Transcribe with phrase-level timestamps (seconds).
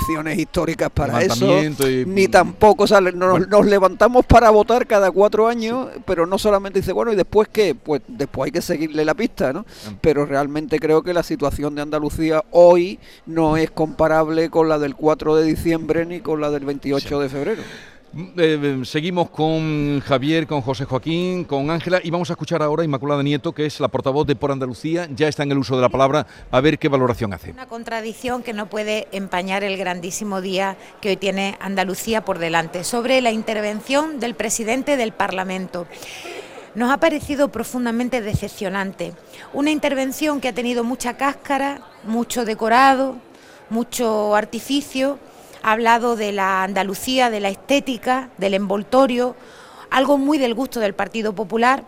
[0.00, 1.60] condiciones históricas para eso,
[2.06, 7.12] ni tampoco, o nos, levantamos para votar cada cuatro años, pero no solamente dice, bueno,
[7.12, 7.74] ¿y después qué?
[7.74, 9.64] Pues después hay que seguirle la pista, ¿no?
[10.00, 14.94] Pero realmente creo que la situación de Andalucía hoy no es comparable con la del
[14.94, 17.62] 4 de diciembre ni con la del 28 de febrero.
[18.12, 22.60] Mm, eh, eh, seguimos con Javier, con José Joaquín, con Ángela y vamos a escuchar
[22.60, 25.58] ahora a Inmaculada Nieto, que es la portavoz de Por Andalucía, ya está en el
[25.58, 27.52] uso de la palabra, a ver qué valoración hace.
[27.52, 32.82] Una contradicción que no puede empañar el grandísimo día que hoy tiene Andalucía por delante,
[32.82, 35.86] sobre la intervención del presidente del Parlamento.
[36.74, 39.12] Nos ha parecido profundamente decepcionante.
[39.52, 43.16] Una intervención que ha tenido mucha cáscara, mucho decorado,
[43.68, 45.20] mucho artificio
[45.62, 49.36] ha hablado de la Andalucía, de la estética, del envoltorio,
[49.90, 51.84] algo muy del gusto del Partido Popular.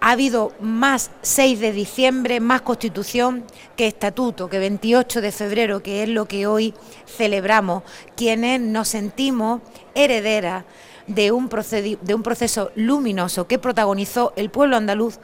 [0.00, 3.44] Ha habido más 6 de diciembre, más constitución
[3.76, 6.74] que estatuto, que 28 de febrero, que es lo que hoy
[7.06, 7.82] celebramos,
[8.16, 9.60] quienes nos sentimos
[9.94, 10.64] herederas
[11.08, 15.18] de un, de un proceso luminoso que protagonizó el pueblo andaluz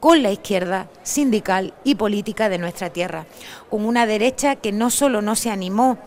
[0.00, 3.26] con la izquierda sindical y política de nuestra tierra,
[3.70, 5.98] con una derecha que no solo no se animó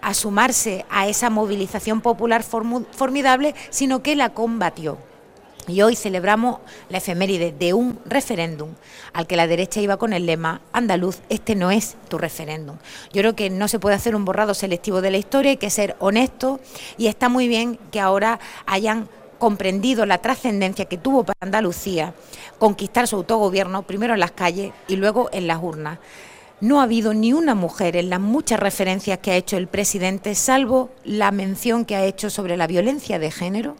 [0.00, 4.98] a sumarse a esa movilización popular formidable, sino que la combatió.
[5.68, 8.70] Y hoy celebramos la efeméride de un referéndum
[9.12, 12.76] al que la derecha iba con el lema andaluz, este no es tu referéndum.
[13.12, 15.68] Yo creo que no se puede hacer un borrado selectivo de la historia, hay que
[15.68, 16.58] ser honesto
[16.96, 22.14] y está muy bien que ahora hayan comprendido la trascendencia que tuvo para Andalucía
[22.58, 25.98] conquistar su autogobierno, primero en las calles y luego en las urnas.
[26.60, 30.34] No ha habido ni una mujer en las muchas referencias que ha hecho el presidente,
[30.34, 33.76] salvo la mención que ha hecho sobre la violencia de género.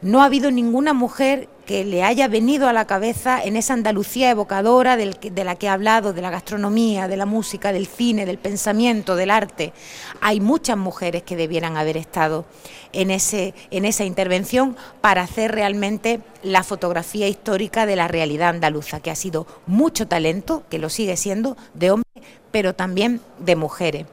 [0.00, 4.28] No ha habido ninguna mujer que le haya venido a la cabeza en esa Andalucía
[4.28, 8.38] evocadora de la que ha hablado, de la gastronomía, de la música, del cine, del
[8.38, 9.72] pensamiento, del arte.
[10.20, 12.44] Hay muchas mujeres que debieran haber estado
[12.92, 18.98] en, ese, en esa intervención para hacer realmente la fotografía histórica de la realidad andaluza,
[18.98, 24.06] que ha sido mucho talento, que lo sigue siendo, de hombres, pero también de mujeres.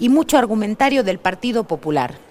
[0.00, 2.23] Y mucho argumentario del Partido Popular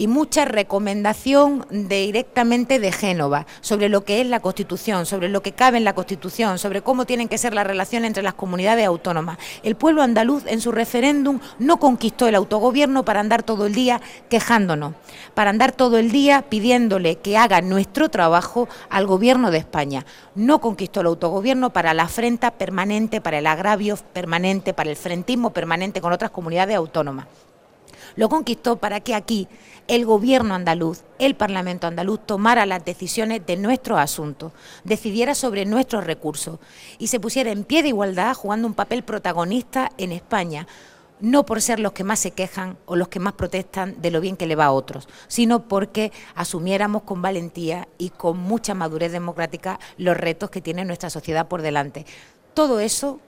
[0.00, 5.52] y mucha recomendación directamente de Génova sobre lo que es la Constitución, sobre lo que
[5.52, 9.36] cabe en la Constitución, sobre cómo tienen que ser las relaciones entre las comunidades autónomas.
[9.62, 14.00] El pueblo andaluz en su referéndum no conquistó el autogobierno para andar todo el día
[14.30, 14.94] quejándonos,
[15.34, 20.06] para andar todo el día pidiéndole que haga nuestro trabajo al gobierno de España.
[20.34, 25.50] No conquistó el autogobierno para la afrenta permanente, para el agravio permanente, para el frentismo
[25.50, 27.26] permanente con otras comunidades autónomas
[28.16, 29.48] lo conquistó para que aquí
[29.88, 34.52] el gobierno andaluz, el Parlamento andaluz, tomara las decisiones de nuestros asuntos,
[34.84, 36.60] decidiera sobre nuestros recursos
[36.98, 40.68] y se pusiera en pie de igualdad jugando un papel protagonista en España,
[41.20, 44.20] no por ser los que más se quejan o los que más protestan de lo
[44.20, 49.12] bien que le va a otros, sino porque asumiéramos con valentía y con mucha madurez
[49.12, 52.06] democrática los retos que tiene nuestra sociedad por delante.
[52.54, 53.20] Todo eso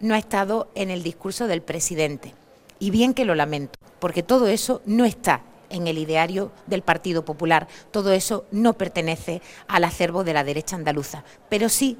[0.00, 2.34] no ha estado en el discurso del presidente
[2.78, 7.24] y bien que lo lamento, porque todo eso no está en el ideario del Partido
[7.24, 11.98] Popular, todo eso no pertenece al acervo de la derecha andaluza, pero sí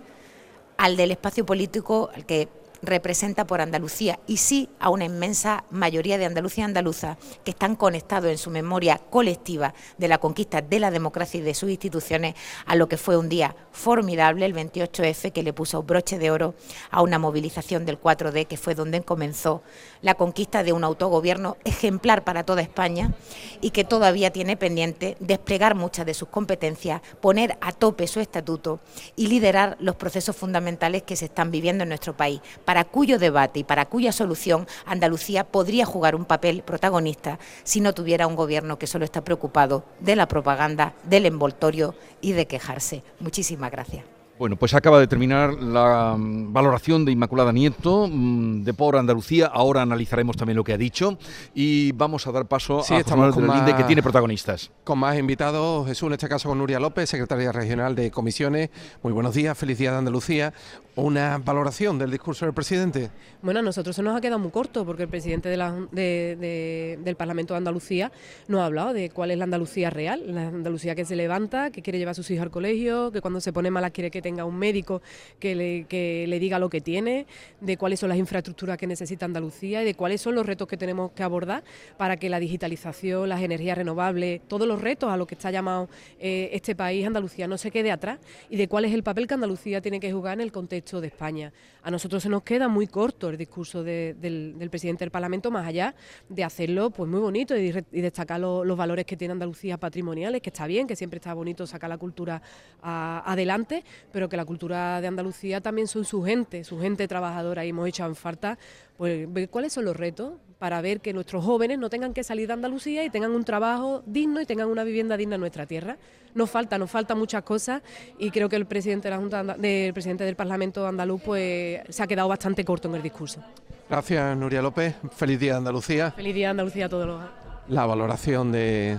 [0.76, 2.48] al del espacio político al que
[2.82, 8.30] representa por Andalucía y sí a una inmensa mayoría de Andalucía andaluza que están conectados
[8.30, 12.34] en su memoria colectiva de la conquista de la democracia y de sus instituciones
[12.66, 16.54] a lo que fue un día formidable, el 28F, que le puso broche de oro
[16.90, 19.62] a una movilización del 4D, que fue donde comenzó
[20.02, 23.12] la conquista de un autogobierno ejemplar para toda España
[23.60, 28.80] y que todavía tiene pendiente desplegar muchas de sus competencias, poner a tope su estatuto
[29.16, 33.60] y liderar los procesos fundamentales que se están viviendo en nuestro país para cuyo debate
[33.60, 38.78] y para cuya solución Andalucía podría jugar un papel protagonista si no tuviera un gobierno
[38.78, 43.02] que solo está preocupado de la propaganda, del envoltorio y de quejarse.
[43.20, 44.17] Muchísimas gracias.
[44.38, 49.46] Bueno, pues acaba de terminar la mm, valoración de Inmaculada Nieto mm, de Por Andalucía.
[49.46, 51.18] Ahora analizaremos también lo que ha dicho
[51.54, 54.70] y vamos a dar paso a estamos con que tiene protagonistas.
[54.84, 58.70] Con más invitados, Jesús, en este caso con Nuria López, secretaria regional de comisiones.
[59.02, 60.54] Muy buenos días, felicidad de Andalucía.
[60.94, 63.10] Una valoración del discurso del presidente.
[63.42, 67.58] Bueno, a nosotros se nos ha quedado muy corto porque el presidente del Parlamento de
[67.58, 68.12] Andalucía
[68.46, 71.82] no ha hablado de cuál es la Andalucía real, la Andalucía que se levanta, que
[71.82, 74.27] quiere llevar a sus hijos al colegio, que cuando se pone mala quiere que te
[74.28, 75.00] tenga un médico
[75.40, 77.26] que le, que le diga lo que tiene,
[77.62, 80.76] de cuáles son las infraestructuras que necesita Andalucía y de cuáles son los retos que
[80.76, 81.64] tenemos que abordar
[81.96, 85.88] para que la digitalización, las energías renovables, todos los retos a los que está llamado
[86.18, 88.18] eh, este país, Andalucía, no se quede atrás
[88.50, 91.06] y de cuál es el papel que Andalucía tiene que jugar en el contexto de
[91.06, 91.50] España.
[91.82, 95.94] A nosotros se nos queda muy corto el discurso del, presidente del Parlamento, más allá
[96.28, 100.66] de hacerlo pues muy bonito y, destacar los valores que tiene Andalucía patrimoniales, que está
[100.66, 102.42] bien, que siempre está bonito sacar la cultura
[102.82, 107.68] adelante, pero que la cultura de Andalucía también son su gente, su gente trabajadora y
[107.68, 108.56] hemos hecho en falta
[108.96, 112.46] pues ver cuáles son los retos para ver que nuestros jóvenes no tengan que salir
[112.46, 115.98] de Andalucía y tengan un trabajo digno y tengan una vivienda digna en nuestra tierra.
[116.34, 117.82] Nos falta, nos falta muchas cosas
[118.18, 122.02] y creo que el presidente de la Junta del presidente del Parlamento andaluz pues se
[122.02, 123.44] ha quedado bastante corto en el discurso.
[123.90, 124.94] Gracias, Nuria López.
[125.12, 126.10] Feliz día de Andalucía.
[126.12, 127.22] Feliz día de Andalucía a todos los.
[127.68, 128.98] La valoración de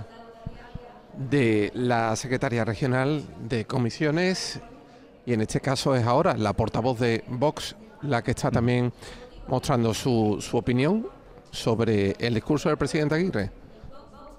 [1.28, 4.60] de la secretaria regional de comisiones
[5.30, 8.92] y en este caso es ahora la portavoz de Vox la que está también
[9.46, 11.06] mostrando su, su opinión
[11.52, 13.52] sobre el discurso del presidente Aguirre.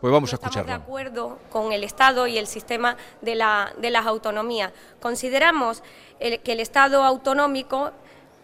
[0.01, 0.69] Pues vamos a escucharlo.
[0.69, 4.73] Estamos de acuerdo con el Estado y el sistema de, la, de las autonomías.
[5.01, 5.81] Consideramos
[6.19, 7.91] que el Estado autonómico,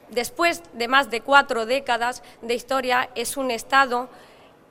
[0.10, 4.08] después de más de cuatro décadas de historia, es un Estado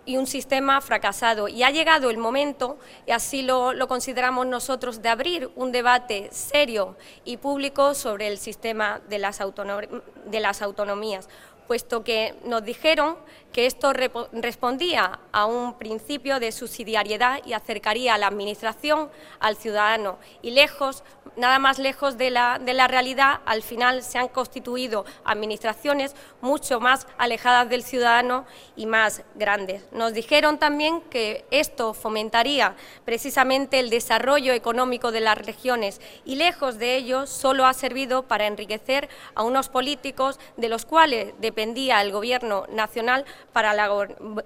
[0.06, 1.49] y un sistema fracasado.
[1.49, 6.29] Y ha llegado el momento, y así lo, lo, consideramos nosotros, de abrir un debate
[6.32, 11.29] serio y público sobre el sistema de las, de las autonomías
[11.67, 13.17] puesto que nos dijeron
[13.56, 19.08] que esto respondía a un principio de subsidiariedad y acercaría a la Administración
[19.41, 20.19] al ciudadano.
[20.43, 21.03] Y lejos,
[21.37, 26.81] nada más lejos de la, de la realidad, al final se han constituido administraciones mucho
[26.81, 28.44] más alejadas del ciudadano
[28.76, 29.87] y más grandes.
[29.91, 32.76] Nos dijeron también que esto fomentaría
[33.06, 38.47] precisamente el desarrollo económico de las regiones y lejos de ello solo ha servido para
[38.47, 43.88] enriquecer a unos políticos de los cuales dependía el Gobierno nacional para la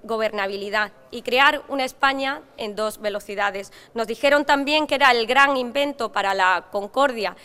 [0.02, 3.72] gobernabilidad y crear una España en dos velocidades.
[3.94, 7.36] Nos dijeron también que era el gran invento para la concordia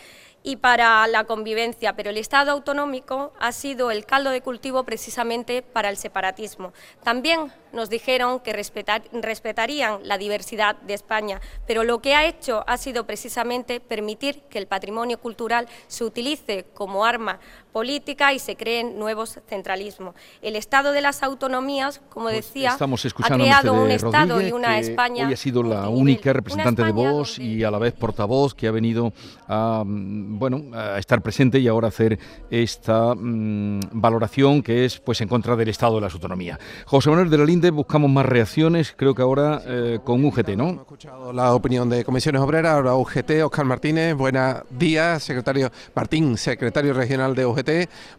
[0.46, 5.64] y para la convivencia, pero el Estado autonómico ha sido el caldo de cultivo precisamente
[5.64, 6.72] para el separatismo.
[7.04, 12.78] También nos dijeron que respetarían la diversidad de España, pero lo que ha hecho ha
[12.78, 17.40] sido precisamente permitir que el patrimonio cultural se utilice como arma
[17.74, 20.16] política y se creen nuevos centralismos.
[20.42, 25.28] El Estado de las autonomías, como pues decía, ha creado un Estado y una España.
[25.28, 28.72] Hoy ha sido la única representante de voz y a la vez portavoz que ha
[28.72, 29.12] venido
[29.50, 35.22] a, mm, bueno, a estar presente y ahora hacer esta mm, valoración que es pues
[35.22, 36.60] en contra del Estado de las autonomías.
[36.86, 40.70] José Manuel de la Linde buscamos más reacciones, creo que ahora eh, con UGT, ¿no?
[40.70, 46.38] Hemos escuchado la opinión de Comisiones Obreras, ahora UGT, Oscar Martínez, buenos días, secretario Martín,
[46.38, 47.70] secretario regional de UGT,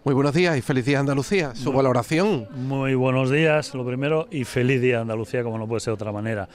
[0.04, 2.48] muy buenos días y feliz día Andalucía, su valoración.
[2.54, 6.12] Muy buenos días, lo primero, y feliz día Andalucía, como no puede ser de otra
[6.12, 6.48] manera.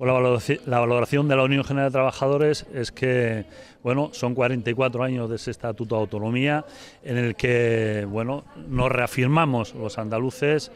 [0.00, 3.44] La, valoración, de la Unión General de Trabajadores es que,
[3.84, 6.64] bueno, son 44 años de ese Estatuto de Autonomía
[7.04, 10.72] en el que, bueno, nos reafirmamos los andaluces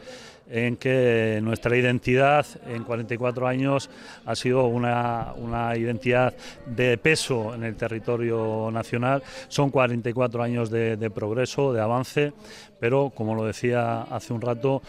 [0.49, 3.89] en que nuestra identidad en 44 años
[4.25, 5.33] ha sido una,
[5.75, 6.33] identidad
[6.65, 9.21] de peso en el territorio nacional.
[9.49, 12.31] Son 44 años de, de progreso, de avance,
[12.79, 14.81] pero como lo decía hace un rato,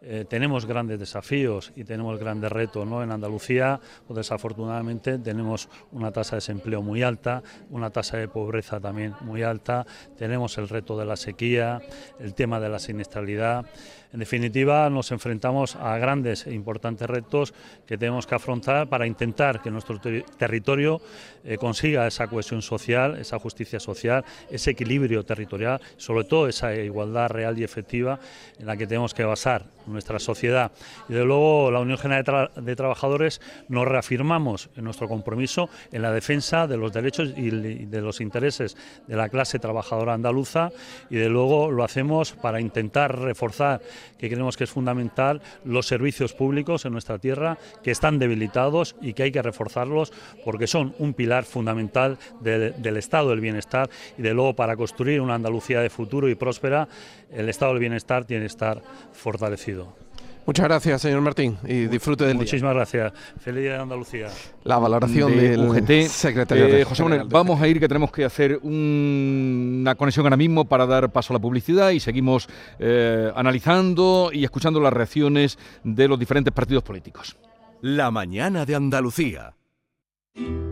[0.00, 2.86] eh, tenemos grandes desafíos y tenemos grandes retos.
[2.86, 3.02] ¿no?
[3.02, 8.80] En Andalucía, pues, desafortunadamente, tenemos una tasa de desempleo muy alta, una tasa de pobreza
[8.80, 9.86] también muy alta,
[10.16, 11.80] tenemos el reto de la sequía,
[12.18, 13.66] el tema de la siniestralidad.
[14.12, 17.52] En definitiva, nos enfrentamos a grandes e importantes retos
[17.84, 21.02] que tenemos que afrontar para intentar que nuestro territorio
[21.44, 27.28] eh, consiga esa cohesión social, esa justicia social, ese equilibrio territorial, sobre todo esa igualdad
[27.28, 28.18] real y efectiva
[28.58, 30.72] en la que tenemos que basar nuestra sociedad.
[31.08, 36.12] Y de luego, la Unión General de, Trabajadores nos reafirmamos en nuestro compromiso en la
[36.12, 40.70] defensa de los derechos y de los intereses de la clase trabajadora andaluza
[41.10, 43.80] y de luego lo hacemos para intentar reforzar
[44.18, 49.12] que creemos que es fundamental, los servicios públicos en nuestra tierra, que están debilitados y
[49.12, 50.12] que hay que reforzarlos
[50.44, 55.34] porque son un pilar fundamental del estado del bienestar y de luego para construir una
[55.34, 56.88] Andalucía de futuro y próspera,
[57.30, 60.07] el estado del bienestar tiene que estar fortalecido.
[60.48, 63.12] Muchas gracias, señor Martín, y disfrute del Muchísimas gracias.
[63.38, 64.28] Feliz día de Andalucía.
[64.64, 68.58] La valoración del UGT, secretario eh, José Manuel, vamos a ir, que tenemos que hacer
[68.62, 74.42] una conexión ahora mismo para dar paso a la publicidad y seguimos eh, analizando y
[74.42, 77.36] escuchando las reacciones de los diferentes partidos políticos.
[77.82, 79.57] La mañana de Andalucía.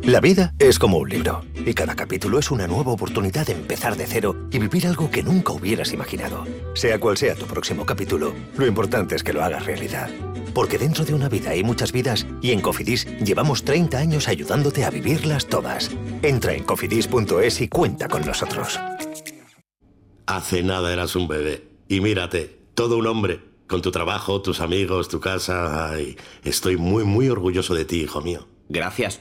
[0.02, 3.96] La vida es como un libro y cada capítulo es una nueva oportunidad de empezar
[3.96, 6.44] de cero y vivir algo que nunca hubieras imaginado.
[6.74, 10.08] Sea cual sea tu próximo capítulo, lo importante es que lo hagas realidad.
[10.54, 14.84] Porque dentro de una vida hay muchas vidas y en Cofidis llevamos 30 años ayudándote
[14.84, 15.90] a vivirlas todas.
[16.22, 18.78] Entra en cofidis.es y cuenta con nosotros.
[20.26, 25.08] Hace nada eras un bebé y mírate, todo un hombre, con tu trabajo, tus amigos,
[25.08, 25.90] tu casa.
[25.90, 28.46] Ay, estoy muy, muy orgulloso de ti, hijo mío.
[28.68, 29.20] Gracias.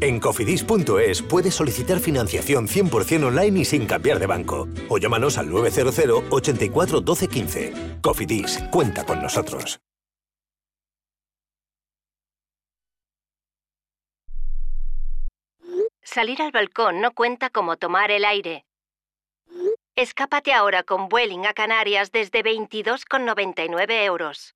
[0.00, 4.68] En cofidis.es puedes solicitar financiación 100% online y sin cambiar de banco.
[4.88, 7.72] O llámanos al 900 84 12 15.
[8.00, 9.80] Cofidis, cuenta con nosotros.
[16.02, 18.64] Salir al balcón no cuenta como tomar el aire.
[19.94, 24.54] Escápate ahora con Vueling a Canarias desde 22,99 euros.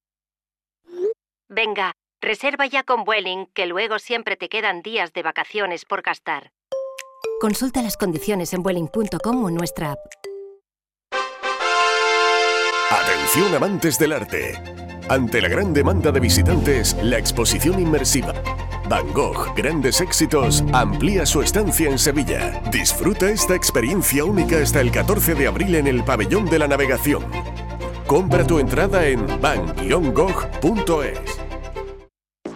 [1.48, 1.92] Venga,
[2.22, 6.52] reserva ya con Vueling, que luego siempre te quedan días de vacaciones por gastar.
[7.40, 9.98] Consulta las condiciones en Vueling.com o en nuestra app.
[12.90, 14.54] Atención amantes del arte.
[15.08, 18.32] Ante la gran demanda de visitantes, la exposición inmersiva
[18.92, 22.60] Van Gogh, grandes éxitos, amplía su estancia en Sevilla.
[22.70, 27.24] Disfruta esta experiencia única hasta el 14 de abril en el Pabellón de la Navegación.
[28.06, 31.20] Compra tu entrada en van-gogh.es.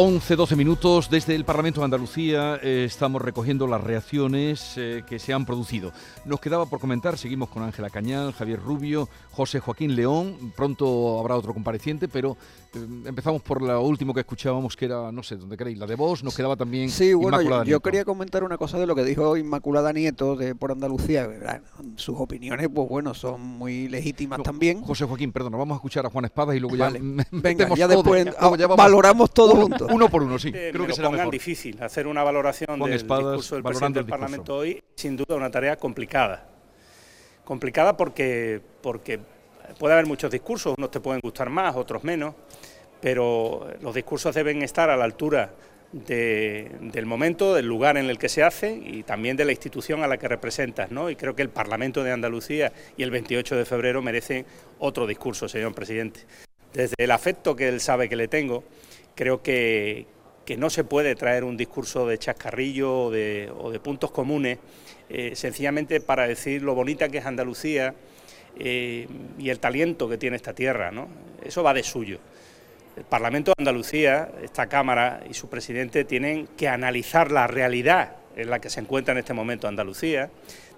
[0.00, 5.18] 11, 12 minutos desde el Parlamento de Andalucía eh, estamos recogiendo las reacciones eh, que
[5.18, 5.90] se han producido.
[6.24, 11.34] Nos quedaba por comentar, seguimos con Ángela Cañal, Javier Rubio, José Joaquín León, pronto habrá
[11.34, 12.36] otro compareciente, pero
[12.74, 15.76] eh, empezamos por lo último que escuchábamos, que era, no sé, ¿dónde queréis?
[15.78, 18.94] La de vos, nos quedaba también Sí, bueno, yo, quería comentar una cosa de lo
[18.94, 21.28] que dijo Inmaculada Nieto de por Andalucía.
[21.96, 24.80] Sus opiniones, pues bueno, son muy legítimas también.
[24.80, 26.92] José Joaquín, perdón, vamos a escuchar a Juan Espadas y luego ya...
[27.32, 28.28] Venga, ya después
[28.76, 29.87] valoramos todo juntos.
[29.90, 30.52] Uno por uno, sí.
[30.54, 31.30] Eh, Creo que será mejor.
[31.30, 35.76] difícil hacer una valoración del discurso del presidente del Parlamento hoy, sin duda una tarea
[35.76, 36.48] complicada.
[37.44, 39.20] Complicada porque, porque
[39.78, 42.34] puede haber muchos discursos, unos te pueden gustar más, otros menos,
[43.00, 45.52] pero los discursos deben estar a la altura
[45.92, 50.06] del momento, del lugar en el que se hace y también de la institución a
[50.06, 50.90] la que representas.
[50.90, 51.08] ¿no?
[51.08, 54.44] Y creo que el Parlamento de Andalucía y el 28 de febrero merecen
[54.78, 56.20] otro discurso, señor presidente.
[56.74, 58.64] Desde el afecto que él sabe que le tengo,
[59.18, 60.06] creo que,
[60.56, 64.58] no se puede traer un discurso de chascarrillo o de, puntos comunes,
[65.10, 67.94] eh, sencillamente para decir lo bonita que es Andalucía
[68.58, 69.08] eh,
[69.38, 70.92] y el talento que tiene esta tierra.
[70.92, 71.08] ¿no?
[71.44, 72.20] Eso va de suyo.
[72.96, 78.50] El Parlamento de Andalucía, esta Cámara y su presidente tienen que analizar la realidad en
[78.50, 80.30] la que se encuentra en este momento Andalucía,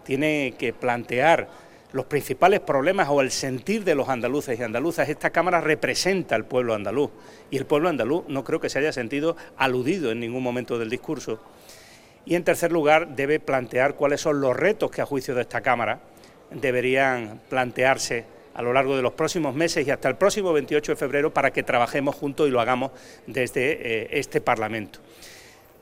[0.02, 1.48] tiene que plantear
[1.92, 5.08] los principales problemas o el sentir de los andaluces y andaluzas.
[5.08, 7.10] Esta Cámara representa al pueblo andaluz
[7.50, 10.90] y el pueblo andaluz no creo que se haya sentido aludido en ningún momento del
[10.90, 11.40] discurso.
[12.24, 15.62] Y en tercer lugar, debe plantear cuáles son los retos que a juicio de esta
[15.62, 16.00] Cámara
[16.50, 20.96] deberían plantearse a lo largo de los próximos meses y hasta el próximo 28 de
[20.96, 22.90] febrero para que trabajemos juntos y lo hagamos
[23.26, 25.00] desde eh, este Parlamento.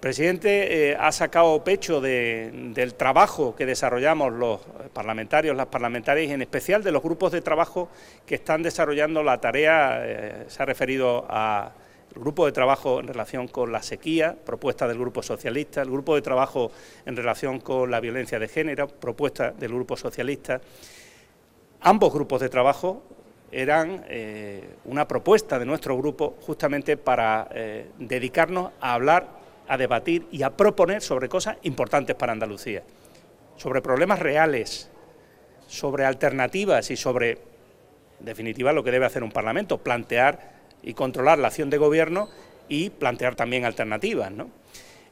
[0.00, 4.60] Presidente eh, ha sacado pecho del trabajo que desarrollamos los
[4.92, 7.88] parlamentarios, las parlamentarias y en especial de los grupos de trabajo
[8.24, 11.72] que están desarrollando la tarea, eh, se ha referido al
[12.14, 16.22] grupo de trabajo en relación con la sequía, propuesta del Grupo Socialista, el grupo de
[16.22, 16.70] trabajo
[17.04, 20.60] en relación con la violencia de género, propuesta del Grupo Socialista,
[21.80, 23.02] ambos grupos de trabajo
[23.50, 27.48] eran eh, una propuesta de nuestro grupo justamente para
[27.98, 29.37] dedicarnos a hablar,
[29.68, 32.82] a debatir y a proponer sobre cosas importantes para Andalucía,
[33.56, 34.90] sobre problemas reales,
[35.66, 37.32] sobre alternativas y sobre,
[38.20, 42.28] en definitiva, lo que debe hacer un Parlamento, plantear y controlar la acción de gobierno
[42.68, 44.32] y plantear también alternativas.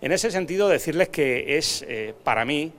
[0.01, 2.73] En ese sentido, decirles que es eh, para mí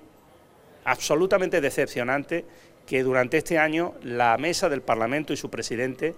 [0.85, 2.45] absolutamente decepcionante
[2.85, 6.15] que durante este año la mesa del Parlamento y su presidente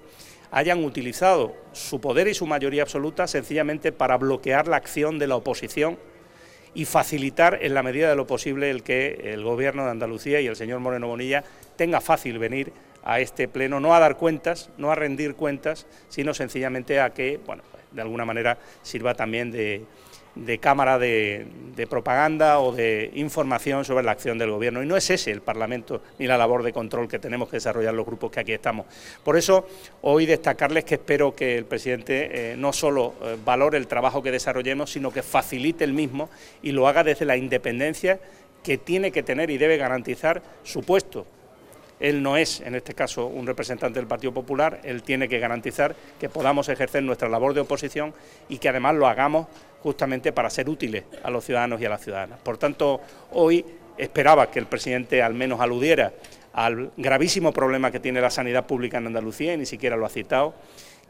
[0.52, 5.36] hayan utilizado su poder y su mayoría absoluta sencillamente para bloquear la acción de la
[5.36, 5.98] oposición
[6.74, 10.48] y facilitar en la medida de lo posible el que el Gobierno de Andalucía y
[10.48, 11.44] el señor Moreno Bonilla
[11.76, 12.72] tenga fácil venir
[13.04, 17.40] a este pleno, no a dar cuentas, no a rendir cuentas, sino sencillamente a que,
[17.46, 19.84] bueno, de alguna manera sirva también de,
[20.36, 21.48] de cámara de,
[21.90, 24.84] propaganda o de información sobre la acción del Gobierno.
[24.84, 27.94] Y no es ese el Parlamento ni la labor de control que tenemos que desarrollar
[27.94, 28.86] los grupos que aquí estamos.
[29.24, 29.68] Por eso,
[30.02, 34.32] hoy destacarles que espero que el presidente eh, no solo eh, valore el trabajo que
[34.32, 36.30] desarrollemos, sino que facilite el mismo
[36.62, 38.20] y lo haga desde la independencia
[38.64, 41.26] que tiene que tener y debe garantizar su puesto
[42.00, 45.96] él no es, en este caso, un representante del Partido Popular, él tiene que garantizar
[46.20, 48.14] que podamos ejercer nuestra labor de oposición
[48.48, 49.48] y que además lo hagamos
[49.82, 52.40] justamente para ser útiles a los ciudadanos y a las ciudadanas.
[52.40, 53.02] Por tanto,
[53.32, 53.66] hoy
[53.98, 56.14] esperaba que el presidente al menos aludiera
[56.54, 60.10] al gravísimo problema que tiene la sanidad pública en Andalucía, y ni siquiera lo ha
[60.10, 60.54] citado,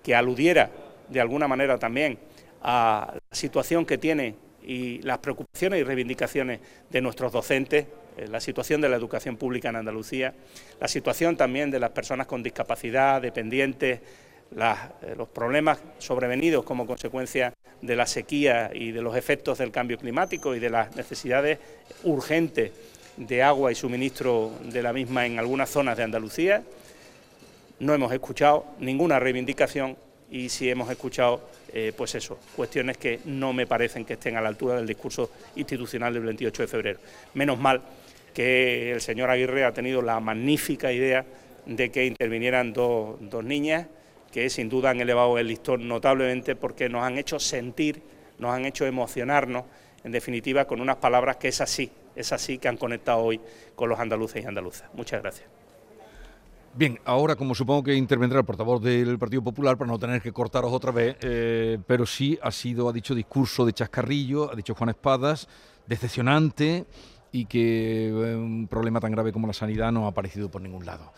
[0.03, 0.69] que aludiera
[1.07, 2.19] de alguna manera también
[2.61, 7.85] a la situación que tiene y las preocupaciones y reivindicaciones de nuestros docentes,
[8.27, 10.33] la situación de la educación pública en Andalucía,
[10.79, 13.99] la situación también de las personas con discapacidad, dependientes,
[14.51, 19.97] eh, los problemas sobrevenidos como consecuencia de la sequía y de los efectos del cambio
[19.97, 21.59] climático y de las necesidades
[22.03, 22.71] urgentes
[23.15, 26.63] de agua y suministro de la misma en algunas zonas de Andalucía.
[27.79, 29.95] No hemos escuchado ninguna reivindicación
[30.31, 34.41] y si hemos escuchado, eh, pues eso, cuestiones que no me parecen que estén a
[34.41, 36.99] la altura del discurso institucional del 28 de febrero.
[37.33, 37.81] Menos mal
[38.39, 41.25] que el señor Aguirre ha tenido la magnífica idea
[41.65, 43.87] de que intervinieran dos, niñas
[44.31, 48.01] que sin duda han elevado el listón notablemente porque nos han hecho sentir,
[48.37, 49.65] nos han hecho emocionarnos,
[50.05, 53.41] en definitiva, con unas palabras que es así, es así que han conectado hoy
[53.75, 54.89] con los andaluces y andaluzas.
[54.93, 55.49] Muchas gracias.
[56.73, 60.31] Bien, ahora como supongo que intervendrá el portavoz del Partido Popular para no tener que
[60.31, 64.75] cortaros otra vez, eh, pero sí ha sido, ha dicho discurso de chascarrillo, ha dicho
[64.75, 65.49] Juan Espadas,
[65.87, 66.85] decepcionante,
[67.31, 70.85] y que eh, un problema tan grave como la sanidad no ha aparecido por ningún
[70.85, 71.11] lado.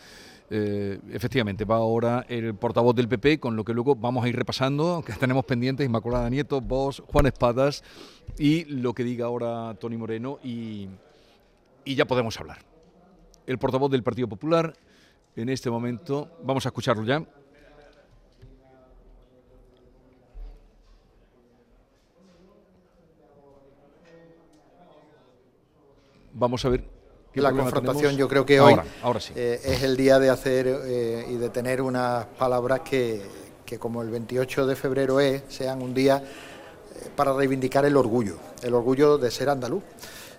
[0.50, 4.36] Eh, efectivamente, va ahora el portavoz del PP, con lo que luego vamos a ir
[4.36, 7.82] repasando, que tenemos pendientes, Inmaculada Nieto, vos, Juan Espadas,
[8.38, 10.88] y lo que diga ahora Tony Moreno, y,
[11.84, 12.58] y ya podemos hablar.
[13.46, 14.74] El portavoz del Partido Popular,
[15.36, 17.24] en este momento, vamos a escucharlo ya.
[26.34, 26.84] Vamos a ver.
[27.34, 28.74] la confrontación yo creo que hoy
[29.34, 33.22] eh, es el día de hacer eh, y de tener unas palabras que,
[33.78, 38.74] como el 28 de febrero es, sean un día eh, para reivindicar el orgullo, el
[38.74, 39.82] orgullo de ser andaluz.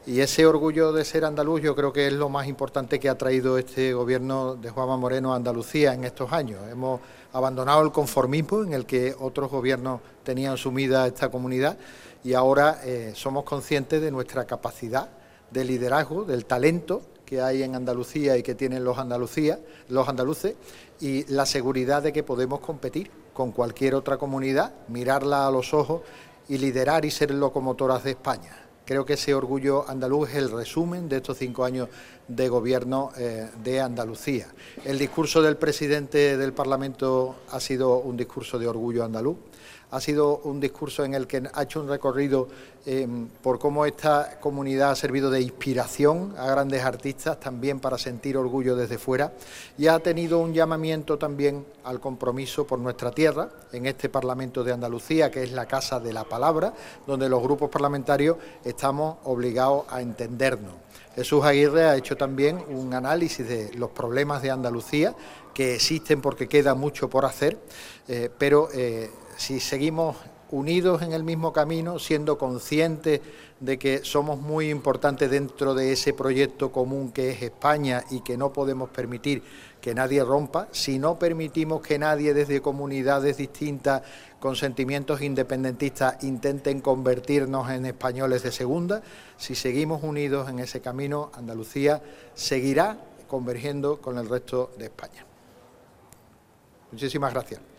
[0.05, 3.17] Y ese orgullo de ser andaluz yo creo que es lo más importante que ha
[3.17, 6.59] traído este gobierno de Juanma Moreno a Andalucía en estos años.
[6.69, 6.99] Hemos
[7.31, 11.77] abandonado el conformismo en el que otros gobiernos tenían sumida esta comunidad
[12.23, 12.81] y ahora
[13.15, 15.09] somos conscientes de nuestra capacidad
[15.53, 20.55] de liderazgo, del talento que hay en Andalucía y que tienen los, andaluces
[20.99, 26.01] y la seguridad de que podemos competir con cualquier otra comunidad, mirarla a los ojos
[26.49, 28.59] y liderar y ser locomotoras de España.
[28.85, 31.87] Creo que ese orgullo andaluz es el resumen de estos cinco años
[32.27, 34.47] de gobierno eh, de Andalucía.
[34.83, 39.37] El discurso del presidente del Parlamento ha sido un discurso de orgullo andaluz
[39.93, 42.47] ha sido un discurso en el que ha hecho un recorrido
[42.87, 43.07] eh,
[43.43, 48.75] por cómo esta comunidad ha servido de inspiración a grandes artistas, también para sentir orgullo
[48.75, 49.33] desde fuera,
[49.77, 54.73] y ha tenido un llamamiento también al compromiso por nuestra tierra, en este Parlamento de
[54.73, 56.73] Andalucía, que es la Casa de la Palabra,
[57.05, 60.73] donde los grupos parlamentarios estamos obligados a entendernos.
[61.15, 65.13] Jesús Aguirre ha hecho también un análisis de los problemas de Andalucía,
[65.53, 67.59] que existen porque queda mucho por hacer,
[68.07, 70.17] eh, pero eh, si seguimos
[70.53, 73.21] unidos en el mismo camino, siendo conscientes
[73.59, 78.37] de que somos muy importantes dentro de ese proyecto común que es España y que
[78.37, 79.41] no podemos permitir
[79.81, 84.03] que nadie rompa, si no permitimos que nadie desde comunidades distintas
[84.39, 89.01] con sentimientos independentistas intenten convertirnos en españoles de segunda,
[89.37, 92.01] si seguimos unidos en ese camino, Andalucía
[92.35, 95.25] seguirá convergiendo con el resto de España.
[96.91, 97.72] Muchísimas gracias.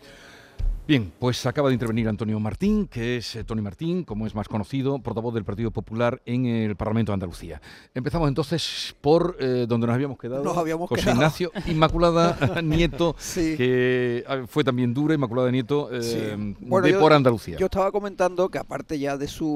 [0.87, 4.47] Bien, pues acaba de intervenir Antonio Martín, que es eh, Tony Martín, como es más
[4.47, 7.59] conocido, portavoz del Partido Popular en el Parlamento de Andalucía.
[7.95, 10.43] Empezamos entonces por eh, donde nos habíamos quedado.
[10.43, 16.93] Nos habíamos José Ignacio Inmaculada Nieto, que ah, fue también dura, Inmaculada Nieto, eh, de
[16.93, 17.57] por Andalucía.
[17.57, 19.49] Yo estaba comentando que aparte ya de sus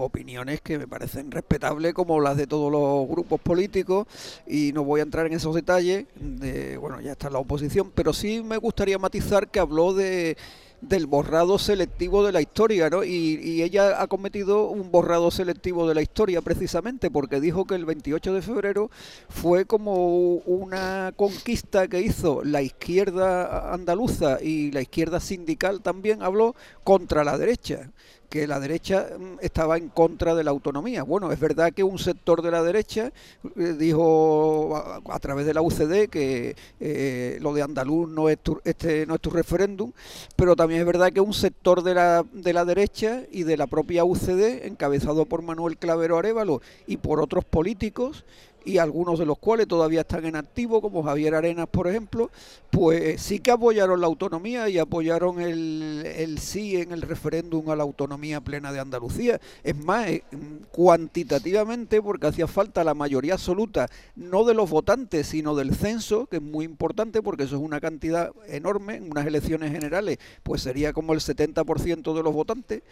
[0.00, 4.06] opiniones que me parecen respetables, como las de todos los grupos políticos,
[4.46, 8.12] y no voy a entrar en esos detalles, de, bueno, ya está la oposición, pero
[8.12, 10.36] sí me gustaría matizar que habló de
[10.80, 13.04] del borrado selectivo de la historia, ¿no?
[13.04, 17.86] Y, ella ha cometido un borrado selectivo de la historia precisamente porque dijo que el
[17.86, 18.90] 28 de febrero
[19.28, 26.54] fue como una conquista que hizo la izquierda andaluza y la izquierda sindical también habló
[26.82, 27.90] contra la derecha
[28.34, 31.04] que la derecha mm, estaba en contra de la autonomía.
[31.04, 33.12] Bueno, es verdad que un sector de la derecha
[33.56, 34.74] eh, dijo
[35.08, 39.14] a, través de la UCD que eh, lo de andaluz no es tu, este no
[39.14, 39.92] es tu referéndum,
[40.34, 43.68] pero también es verdad que un sector de la, de la derecha y de la
[43.68, 48.24] propia UCD, encabezado por Manuel Clavero Arevalo y por otros políticos,
[48.64, 52.30] y algunos de los cuales todavía están en activo, como Javier Arenas, por ejemplo,
[52.70, 57.76] pues sí que apoyaron la autonomía y apoyaron el, el sí en el referéndum a
[57.76, 59.40] la autonomía plena de Andalucía.
[59.62, 60.24] Es más, eh,
[60.72, 66.36] cuantitativamente, porque hacía falta la mayoría absoluta, no de los votantes, sino del censo, que
[66.36, 70.92] es muy importante porque eso es una cantidad enorme, en unas elecciones generales, pues sería
[70.92, 72.82] como el 70% de los votantes,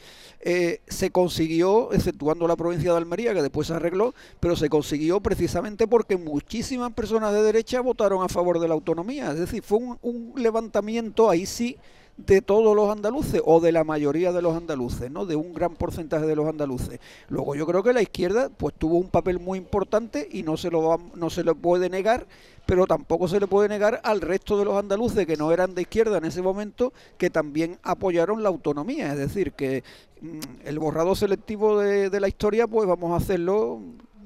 [0.40, 5.20] eh, se consiguió, exceptuando la provincia de Almería, que después se arregló, pero se consiguió
[5.20, 9.31] precisamente porque muchísimas personas de derecha votaron a favor de la autonomía.
[9.31, 11.77] Es decir, fue un, levantamiento ahí sí
[12.16, 15.25] de todos los andaluces o de la mayoría de los andaluces, ¿no?
[15.25, 17.01] De un gran porcentaje de los andaluces.
[17.29, 20.70] Luego yo creo que la izquierda pues tuvo un papel muy importante y no se
[20.70, 22.27] lo no se le puede negar,
[22.66, 25.83] pero tampoco se le puede negar al resto de los andaluces que no eran de
[25.83, 29.83] izquierda en ese momento que también apoyaron la autonomía, es decir, que
[30.20, 33.81] mm, el borrado selectivo de la historia pues vamos a hacerlo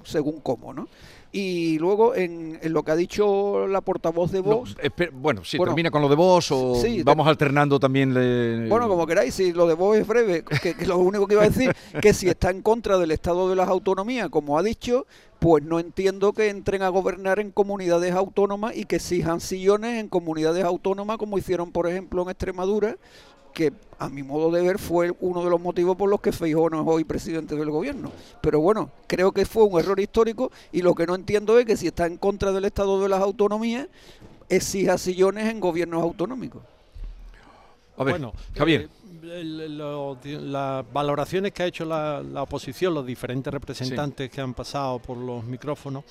[0.06, 0.88] según cómo, ¿no?
[1.32, 4.74] Y luego en, lo que ha dicho la portavoz de Vox...
[5.12, 8.14] bueno, si termina con lo de Vox o vamos alternando también...
[8.68, 11.48] Bueno, como queráis, si lo de Vox es breve, que, lo único que iba a
[11.48, 15.06] decir, que si está en contra del Estado de las Autonomías, como ha dicho,
[15.38, 20.08] pues no entiendo que entren a gobernar en comunidades autónomas y que exijan sillones en
[20.08, 22.96] comunidades autónomas, como hicieron, por ejemplo, en Extremadura,
[23.56, 26.68] que a mi modo de ver fue uno de los motivos por los que Feijóo
[26.68, 28.12] no es hoy presidente del gobierno.
[28.42, 31.78] Pero bueno, creo que fue un error histórico y lo que no entiendo es que
[31.78, 33.88] si está en contra del Estado de las Autonomías,
[34.50, 36.62] exija sillones en gobiernos autonómicos.
[37.96, 38.82] A ver, bueno, Javier.
[38.82, 38.88] Eh,
[39.26, 45.44] las valoraciones que ha hecho la, oposición, los diferentes representantes que han pasado por los
[45.44, 46.04] micrófonos,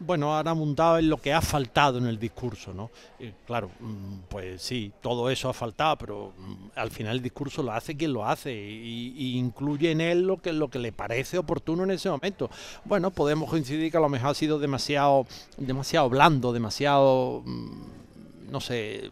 [0.00, 2.90] bueno, han abundado en lo que ha faltado en el discurso, ¿no?
[3.46, 7.72] claro, mm, pues sí, todo eso ha faltado, pero mm, al final el discurso lo
[7.72, 11.84] hace quien lo hace y, incluye en él lo que, lo que le parece oportuno
[11.84, 12.50] en ese momento.
[12.84, 18.60] Bueno, podemos coincidir que a lo mejor ha sido demasiado, demasiado blando, demasiado, mm, no
[18.60, 19.10] sé,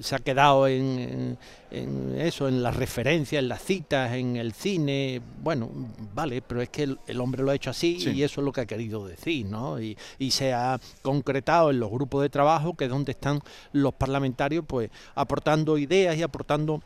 [0.00, 1.38] se ha quedado en,
[1.70, 5.20] eso, en las referencias, en las citas, en el cine.
[5.42, 5.70] Bueno,
[6.14, 8.62] vale, pero es que el, hombre lo ha hecho así y eso es lo que
[8.62, 9.80] ha querido decir, ¿no?
[9.80, 13.40] Y, y, se ha concretado en los grupos de trabajo, que es donde están
[13.72, 16.82] los parlamentarios, pues aportando ideas y aportando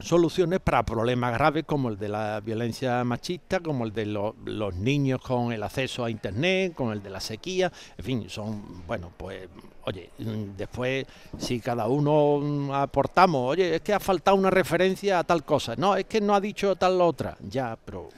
[0.00, 5.20] soluciones para problemas graves como el de la violencia machista, como el de los niños
[5.20, 9.48] con el acceso a Internet, con el de la sequía, en fin, son, bueno, pues,
[9.88, 10.10] oye,
[10.56, 11.06] después
[11.38, 15.96] si cada uno aportamos, oye, es que ha faltado una referencia a tal cosa, no,
[15.96, 18.08] es que no ha dicho tal otra, ya, pero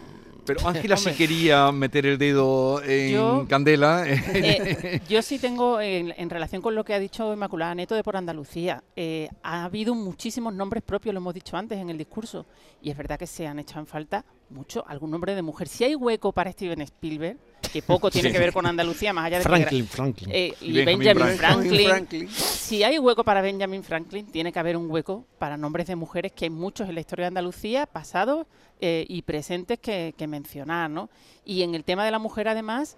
[0.44, 4.04] pero Ángela sí quería meter el dedo en candela.
[4.06, 8.16] Eh, yo sí tengo, en, relación con lo que ha dicho Inmaculada Neto de por
[8.16, 12.46] Andalucía, eh, ha habido muchísimos nombres propios, lo hemos dicho antes en el discurso,
[12.82, 15.68] y es verdad que se han echado en falta mucho algún nombre de mujer.
[15.68, 17.38] Si hay hueco para Steven Spielberg,
[17.70, 20.30] que poco tiene que ver con Andalucía, más allá de Franklin, Franklin.
[20.32, 22.28] Eh, y Benjamin, Franklin.
[22.28, 26.32] Si hay hueco para Benjamin Franklin, tiene que haber un hueco para nombres de mujeres,
[26.32, 28.46] que hay muchos en la historia de Andalucía, pasados
[28.80, 31.10] eh, y presentes que, mencionar, ¿no?
[31.44, 32.96] Y en el tema de la mujer, además,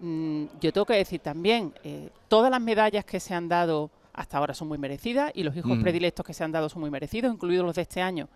[0.00, 4.38] mm, yo tengo que decir también, eh, todas las medallas que se han dado hasta
[4.38, 7.34] ahora son muy merecidas y los hijos predilectos que se han dado son muy merecidos,
[7.34, 8.28] incluidos los de este año,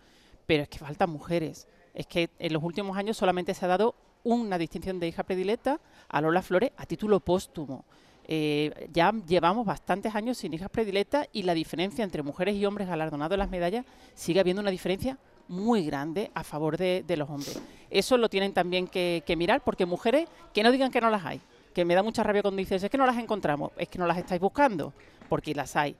[0.45, 1.67] pero es que faltan mujeres.
[1.93, 5.79] Es que en los últimos años solamente se ha dado una distinción de hija predilecta
[6.07, 7.85] a Lola Flores a título póstumo.
[8.31, 12.87] Eh, ya llevamos bastantes años sin hijas predilectas y la diferencia entre mujeres y hombres
[12.87, 17.59] galardonados en las medallas sigue habiendo una diferencia muy grande a favor de, los hombres.
[17.89, 21.41] Eso lo tienen también que, mirar porque mujeres que no digan que no las hay,
[21.73, 24.05] que me da mucha rabia cuando dices, es que no las encontramos, es que no
[24.05, 24.93] las estáis buscando,
[25.27, 25.95] porque las hay.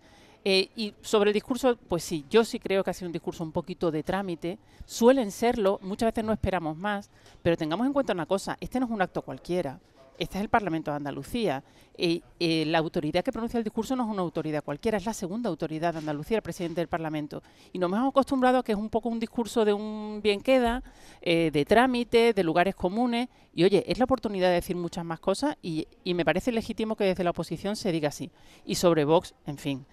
[0.45, 3.43] Eh, y sobre el discurso, pues sí, yo sí creo que ha sido un discurso
[3.43, 4.57] un poquito de trámite.
[4.85, 7.09] Suelen serlo, muchas veces no esperamos más,
[7.41, 9.79] pero tengamos en cuenta una cosa, este no es un acto cualquiera.
[10.19, 11.63] Este es el Parlamento de Andalucía.
[11.97, 15.13] y eh, la autoridad que pronuncia el discurso no es una autoridad cualquiera, es la
[15.13, 17.41] segunda autoridad de Andalucía, el presidente del Parlamento.
[17.71, 20.83] Y nos hemos acostumbrado a que es un poco un discurso de un bien queda,
[21.21, 23.29] eh, de trámite, de lugares comunes.
[23.53, 26.95] Y oye, es la oportunidad de decir muchas más cosas y, y me parece legítimo
[26.95, 28.29] que desde la oposición se diga así.
[28.65, 29.85] Y sobre Vox, en fin.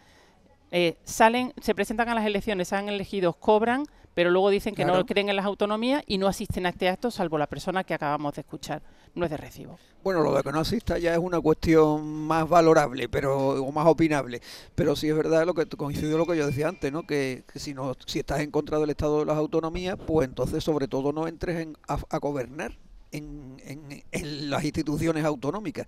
[0.70, 5.04] Eh, salen, se presentan a las elecciones, han elegidos, cobran, pero luego dicen que no
[5.04, 8.34] creen en las autonomías y no asisten a este acto, salvo la persona que acabamos
[8.34, 8.82] de escuchar.
[9.14, 9.78] No es de recibo.
[10.02, 13.86] Bueno, lo de que no asista ya es una cuestión más valorable, pero o más
[13.86, 14.42] opinable.
[14.74, 17.06] Pero sí es verdad lo que coincidió lo que yo decía antes, ¿no?
[17.06, 20.86] Que, si no, si estás en contra del estado de las autonomías, pues entonces sobre
[20.86, 22.76] todo no entres en, a gobernar
[23.12, 25.86] en, las instituciones autonómicas.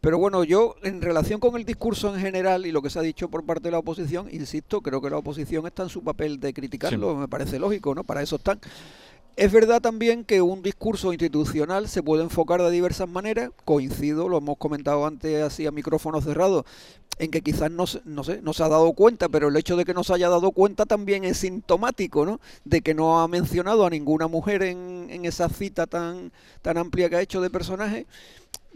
[0.00, 3.02] Pero bueno, yo en relación con el discurso en general y lo que se ha
[3.02, 6.38] dicho por parte de la oposición, insisto, creo que la oposición está en su papel
[6.38, 8.04] de criticarlo, me parece lógico, ¿no?
[8.04, 8.60] Para eso están.
[9.36, 14.38] Es verdad también que un discurso institucional se puede enfocar de diversas maneras, coincido, lo
[14.38, 16.64] hemos comentado antes así a micrófono cerrado,
[17.18, 19.84] en que quizás no, no, sé, no se ha dado cuenta, pero el hecho de
[19.84, 22.40] que no se haya dado cuenta también es sintomático, ¿no?
[22.64, 26.32] De que no ha mencionado a ninguna mujer en, en esa cita tan,
[26.62, 28.06] tan amplia que ha hecho de personaje.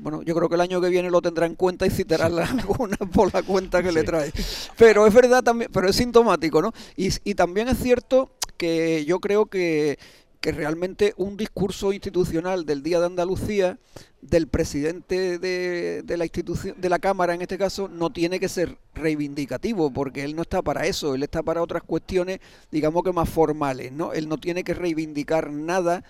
[0.00, 2.96] Bueno, yo creo que el año que viene lo tendrá en cuenta y citará alguna
[3.12, 4.32] por la cuenta que le trae.
[4.76, 6.72] Pero es verdad también, pero es sintomático, ¿no?
[6.96, 9.98] Y, y también es cierto que yo creo que
[10.40, 13.78] que realmente un discurso institucional del Día de Andalucía
[14.22, 18.48] del presidente de, de, la institución de la cámara en este caso no tiene que
[18.48, 23.12] ser reivindicativo porque él no está para eso él está para otras cuestiones digamos que
[23.12, 26.04] más formales no él no tiene que reivindicar nada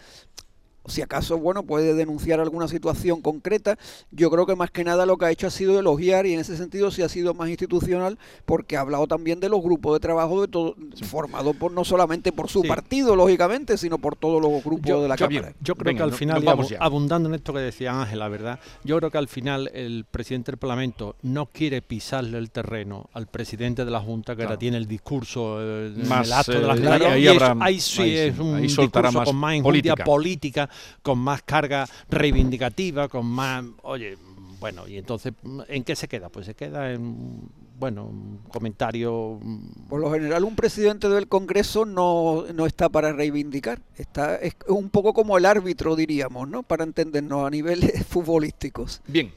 [0.87, 3.79] si acaso, bueno, puede denunciar alguna situación concreta.
[4.11, 6.41] Yo creo que más que nada lo que ha hecho ha sido elogiar y en
[6.41, 10.01] ese sentido sí ha sido más institucional porque ha hablado también de los grupos de
[10.01, 14.65] trabajo de todo, formados por no solamente por su partido, lógicamente, sino por todos los
[14.65, 15.53] grupos de la Cámara.
[15.61, 16.45] yo creo que al final,
[16.79, 20.53] abundando en esto que decía Ángel, la verdad, yo creo que al final el presidente
[20.53, 24.77] del Parlamento no quiere pisarle el terreno al presidente de la Junta que ahora tiene
[24.77, 29.25] el discurso, eh, más, el acto de las eh, ahí, sí es un discurso más
[29.25, 30.70] con más política
[31.03, 34.17] con más carga reivindicativa, con más, oye,
[34.61, 35.33] bueno, y entonces,
[35.69, 36.29] ¿en qué se queda?
[36.29, 39.41] Pues se queda en, bueno, un comentario...
[39.89, 44.91] Por lo general, un presidente del Congreso no, no está para reivindicar, está es un
[44.91, 46.63] poco como el árbitro, diríamos, ¿no?
[46.63, 49.01] Para entendernos a niveles futbolísticos.
[49.07, 49.33] Bien.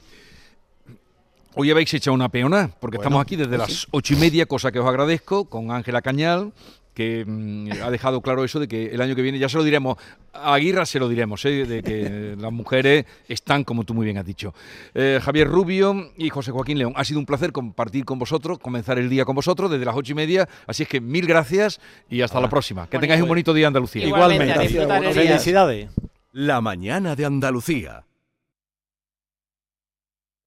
[1.56, 4.72] Hoy habéis echado una peona, porque estamos aquí desde pues las ocho y media, cosa
[4.72, 6.52] que os agradezco, con Ángela Cañal,
[6.94, 9.64] que mm, ha dejado claro eso de que el año que viene, ya se lo
[9.64, 9.98] diremos,
[10.32, 11.66] a Aguirra se lo diremos, ¿eh?
[11.66, 14.54] de que las mujeres están, como tú muy bien has dicho.
[14.94, 18.98] Eh, Javier Rubio y José Joaquín León, ha sido un placer compartir con vosotros, comenzar
[18.98, 22.22] el día con vosotros desde las ocho y media, así es que mil gracias y
[22.22, 22.88] hasta la próxima.
[22.88, 24.06] Que tengáis un bonito día Andalucía.
[24.06, 24.68] Igualmente,
[25.12, 25.90] felicidades.
[26.32, 28.04] La mañana de Andalucía.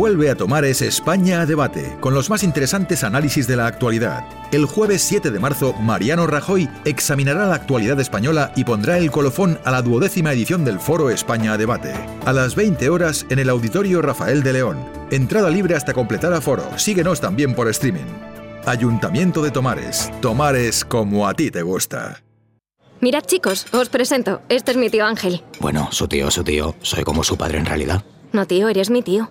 [0.00, 4.24] Vuelve a tomar ese España a debate, con los más interesantes análisis de la actualidad.
[4.50, 9.58] El jueves 7 de marzo, Mariano Rajoy examinará la actualidad española y pondrá el colofón
[9.62, 11.92] a la duodécima edición del Foro España a debate.
[12.24, 14.78] A las 20 horas en el Auditorio Rafael de León.
[15.10, 16.64] Entrada libre hasta completar aforo.
[16.78, 18.08] Síguenos también por streaming.
[18.64, 20.10] Ayuntamiento de Tomares.
[20.22, 22.22] Tomares como a ti te gusta.
[23.02, 24.40] Mirad chicos, os presento.
[24.48, 25.42] Este es mi tío Ángel.
[25.60, 26.74] Bueno, su tío, su tío.
[26.80, 28.02] Soy como su padre en realidad.
[28.32, 29.30] No, tío, eres mi tío.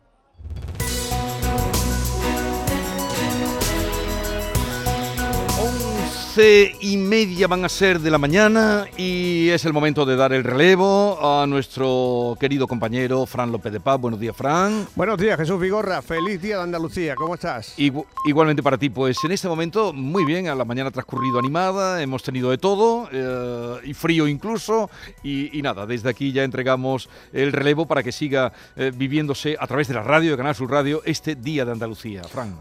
[6.37, 10.45] Y media van a ser de la mañana y es el momento de dar el
[10.45, 13.99] relevo a nuestro querido compañero Fran López de Paz.
[13.99, 14.87] Buenos días, Fran.
[14.95, 16.01] Buenos días, Jesús Vigorra.
[16.01, 17.15] Feliz día de Andalucía.
[17.15, 17.73] ¿Cómo estás?
[17.77, 22.01] igualmente para ti, pues en este momento muy bien, a la mañana ha transcurrido animada,
[22.01, 24.89] hemos tenido de todo eh, y frío incluso
[25.23, 29.89] y, nada, desde aquí ya entregamos el relevo para que siga eh, viviéndose a través
[29.89, 32.23] de la radio, de Canal Sur Radio, este día de Andalucía.
[32.23, 32.55] Fran.